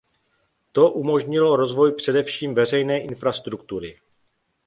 To 0.71 0.89
umožnilo 0.91 1.55
rozvoj 1.55 1.91
především 1.93 2.55
veřejné 2.55 2.99
infrastruktury. 3.01 3.99